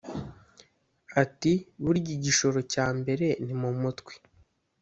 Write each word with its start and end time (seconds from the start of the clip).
Ati”Burya 1.21 2.11
igishoro 2.17 2.59
cya 2.71 2.87
mbere 2.99 3.25
ni 3.45 3.53
mu 3.61 3.69
mutwe 3.81 4.13